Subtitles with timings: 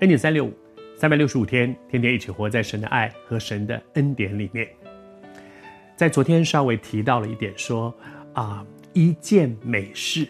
[0.00, 0.52] 恩典三六五，
[0.96, 4.66] 三百六十五天，天天一起活在神的爱和神的恩典里面。
[5.94, 7.94] 在昨天稍微提到了一点说，
[8.32, 10.26] 啊，一件美事，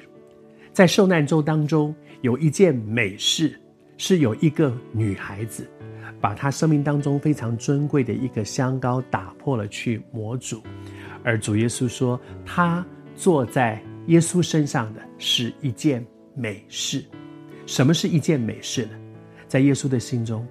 [0.72, 3.61] 在受难周当中有一件美事，
[3.96, 5.71] 是有一个女孩子
[6.21, 10.61] 把她生命当中非常尊贵的一个香膏打破了去抹主，
[11.23, 12.84] 而主耶稣说，她
[13.14, 17.04] 坐在耶稣身上的是一件美事。
[17.67, 19.00] 什么是一件美事呢？
[19.50, 20.46] 在耶稣的心中，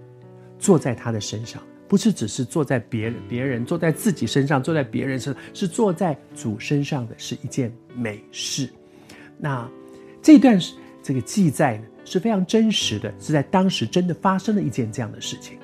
[0.59, 8.69] 坐在他的身上，不是只是坐在别人、别人坐在自己身上，坐在别人身上，是坐在主身上的是一件美事。
[9.37, 9.65] 那
[10.21, 10.59] 这段
[11.01, 15.57] 这个记载呢，是非常真实的，是在当时真的发生了一件这样的事情。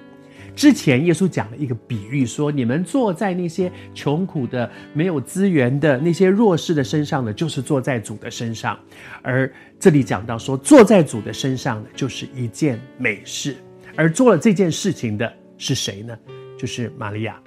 [0.55, 8.79] 之前耶稣讲了一个比喻，说你们坐在那些穷苦的、没有资源的那些弱势的身上呢，就是坐在主的身上。
[9.21, 13.57] 而这里讲到说，坐在主的身上呢就是一件美事。
[13.97, 16.17] 而做了这件事情的是谁呢？
[16.57, 17.39] 就是玛利亚。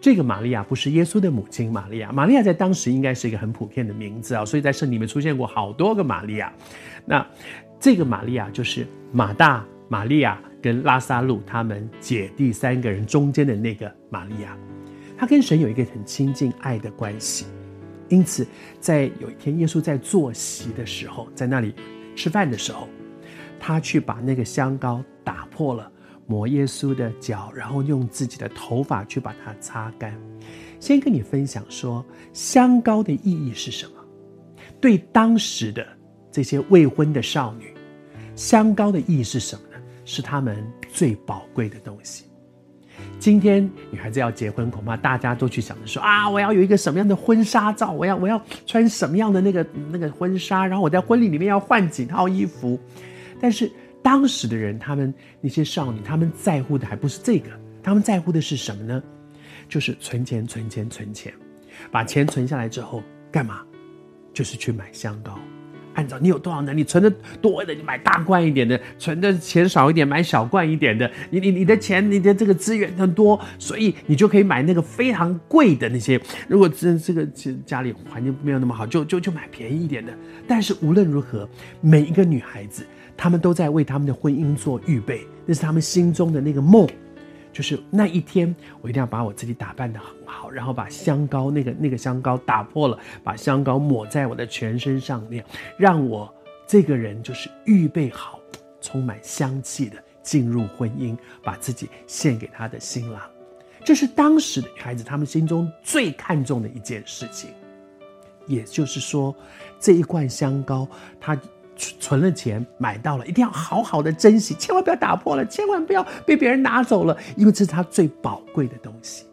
[0.00, 6.52] 这个玛利亚不是耶稣的母亲玛利亚，玛利亚在当时应该是一个很普遍的名字啊，所以在圣经里面出现过好多个玛利亚。
[7.04, 7.26] 那
[7.80, 10.40] 这个玛利亚就是马大、玛利亚。
[10.62, 14.56] 跟拉萨路他们姐弟三个人中间的那个玛利亚，
[15.18, 17.44] 她跟神有一个很亲近爱的关系，
[18.08, 18.46] 因此
[18.78, 21.74] 在有一天耶稣在坐席的时候，在那里
[22.14, 22.88] 吃饭的时候，
[23.58, 25.90] 他去把那个香膏打破了，
[26.26, 30.14] 抹耶稣的脚，然后用自己的头发去把它擦干。
[30.78, 33.92] 先跟你分享说，香膏的意义是什么？
[34.80, 35.86] 对当时的
[36.30, 37.72] 这些未婚的少女，
[38.34, 39.62] 香膏的意义是什么？
[40.04, 42.24] 是他们最宝贵的东西。
[43.18, 52.78] 今天女孩子要结婚，恐怕大家都去想着说啊，我要有一个什么样的婚纱照，我要我要穿什么样的那个那个婚纱，然后我在婚礼里面要换几套衣服。
[53.40, 53.70] 但是
[54.02, 57.50] 当时的人，他们那些少女，他们在乎的还不是这个，
[57.82, 59.02] 他们在乎的是什么呢？
[59.68, 61.32] 就是存钱、存钱、存钱，
[61.90, 63.62] 把钱存下来之后干嘛？
[64.34, 65.38] 就是去买香膏。
[65.94, 67.10] 按照你有多少能力，存的
[67.40, 71.10] 多的，你买大罐一点的；存的钱少一点，买小罐一点的。
[71.30, 76.20] 你你你的钱，你的这个资源很多，所以你就可以买那个非常贵的那些。
[76.48, 77.26] 如果这这个
[77.66, 80.12] 家里环境没有那么好，就就就买便宜一点的。
[80.46, 81.48] 但是无论如何，
[81.80, 82.84] 每一个女孩子，
[83.16, 86.88] 她们都在为她们的婚姻做预备，那是她们心中的那个梦。
[87.52, 95.44] 就是那一天，我一定要把我自己打扮得很好，然后把香膏那个那个香膏打破了，把香膏抹在我的全身上面，
[95.76, 96.32] 让我
[96.66, 98.40] 这个人就是预备好，
[98.80, 103.20] 充满香气的进入婚姻，把自己献给他的新郎。
[103.84, 107.50] 这是当时的女孩子她们心中最看重的一件事情。
[108.46, 109.34] 也就是说，
[109.78, 110.88] 这一罐香膏，
[111.20, 111.38] 它。
[111.76, 119.24] 存了钱买到了，一定要好好的珍惜，千万不要打破了，千万不要被别人拿走了，因为这是他最宝贵的东西。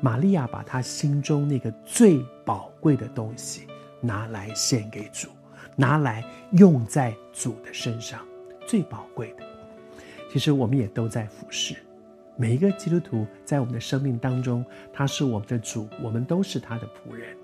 [0.00, 3.66] 玛利亚把她心中那个最宝贵的东西
[4.00, 5.28] 拿来献给主，
[5.76, 8.20] 拿来用在主的身上，
[8.66, 9.44] 最宝贵的。
[10.30, 11.76] 其实我们也都在服侍，
[12.36, 14.62] 每一个基督徒在我们的生命当中，
[14.92, 17.34] 他是我们的主，我们都是他的仆人，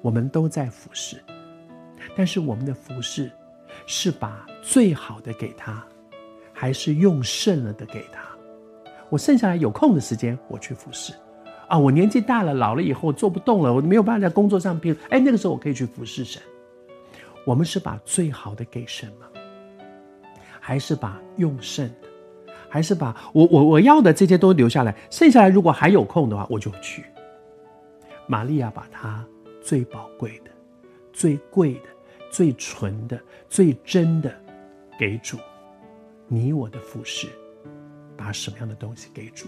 [0.00, 1.22] 我们都在服侍。
[2.14, 3.30] 但是我们的服侍，
[3.86, 5.84] 是把最好的给他，
[6.52, 8.22] 还是用剩了的给他？
[9.08, 11.12] 我剩下来有空的时间，我去服侍。
[11.68, 14.96] 啊，我年纪大了，老了以后做不动了，我没有办法在工作上拼。
[15.10, 16.40] 哎，那个时候我可以去服侍神。
[17.44, 19.26] 我们是把最好的给神吗？
[20.60, 22.08] 还是把用剩的？
[22.68, 24.94] 还是把我我我要的这些都留下来？
[25.10, 27.04] 剩下来如果还有空的话，我就去。
[28.26, 29.24] 玛利亚把她
[29.62, 30.50] 最宝贵的、
[31.12, 31.95] 最贵的。
[32.30, 34.34] 最纯的、最真的，
[34.98, 35.38] 给主。
[36.28, 37.28] 你我的服饰，
[38.16, 39.46] 把什么样的东西给主？